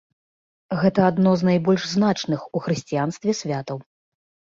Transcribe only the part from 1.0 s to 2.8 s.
адно з найбольш значных у